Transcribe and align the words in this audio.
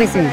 পেছনে 0.00 0.30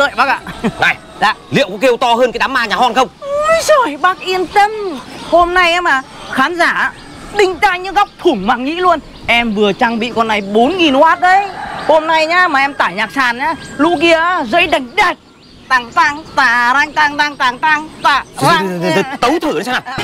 đợi 0.00 0.10
bác 0.16 0.28
ạ. 0.28 0.40
Này, 0.80 0.96
Dạ. 1.20 1.34
liệu 1.50 1.68
có 1.70 1.76
kêu 1.80 1.96
to 1.96 2.14
hơn 2.14 2.32
cái 2.32 2.38
đám 2.38 2.52
ma 2.52 2.66
nhà 2.66 2.76
hon 2.76 2.94
không? 2.94 3.08
Ôi 3.20 3.60
trời 3.66 3.96
bác 3.96 4.20
yên 4.20 4.46
tâm. 4.46 4.70
Hôm 5.30 5.54
nay 5.54 5.72
em 5.72 5.88
à 5.88 6.02
Khán 6.32 6.56
giả 6.56 6.92
Đinh 7.38 7.54
tai 7.58 7.78
như 7.78 7.92
góc 7.92 8.08
thủng 8.18 8.46
màng 8.46 8.64
nhĩ 8.64 8.74
luôn. 8.74 8.98
Em 9.26 9.54
vừa 9.54 9.72
trang 9.72 9.98
bị 9.98 10.12
con 10.14 10.28
này 10.28 10.40
4.000W 10.40 11.20
đấy. 11.20 11.46
Hôm 11.86 12.06
nay 12.06 12.26
nhá 12.26 12.48
mà 12.48 12.60
em 12.60 12.74
tải 12.74 12.94
nhạc 12.94 13.10
sàn 13.14 13.38
nhá 13.38 13.54
Lũ 13.76 13.98
kia 14.00 14.20
dây 14.46 14.66
đành 14.66 14.96
đạch. 14.96 15.16
Tăng 15.68 15.92
tăng 15.92 16.24
tà 16.36 16.72
răng 16.74 16.92
tăng 16.92 17.16
tăng 17.16 17.36
tăng 17.36 17.58
tăng 17.58 17.88
tà 18.02 18.24
răng 18.42 18.80
Tấu 19.20 19.38
thử 19.42 19.52
nó 19.52 19.62
xem 19.62 19.74
nào 19.74 19.98